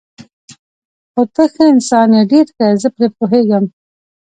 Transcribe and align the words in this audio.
خو 1.11 1.21
ته 1.33 1.43
ښه 1.53 1.63
انسان 1.73 2.09
یې، 2.17 2.21
ډېر 2.31 2.47
ښه، 2.55 2.65
زه 2.81 2.87
پرې 2.95 3.07
پوهېږم. 3.17 3.65